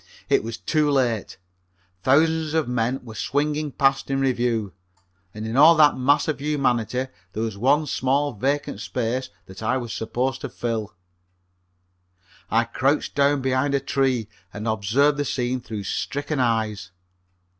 It 0.29 0.43
was 0.43 0.57
too 0.57 0.89
late. 0.89 1.37
Thousands 2.01 2.55
of 2.55 2.67
men 2.67 3.05
were 3.05 3.13
swinging 3.13 3.71
past 3.71 4.09
in 4.09 4.19
review, 4.19 4.73
and 5.31 5.45
in 5.45 5.55
all 5.55 5.75
that 5.75 5.95
mass 5.95 6.27
of 6.27 6.41
humanity 6.41 7.05
there 7.33 7.43
was 7.43 7.55
one 7.55 7.85
small 7.85 8.33
vacant 8.33 8.79
place 8.93 9.29
that 9.45 9.61
I 9.61 9.77
was 9.77 9.93
supposed 9.93 10.41
to 10.41 10.49
fill. 10.49 10.95
I 12.49 12.63
crouched 12.63 13.13
down 13.13 13.43
behind 13.43 13.75
a 13.75 13.79
tree 13.79 14.27
and 14.51 14.67
observed 14.67 15.17
the 15.19 15.23
scene 15.25 15.61
through 15.61 15.83
stricken 15.83 16.39
eyes. 16.39 16.89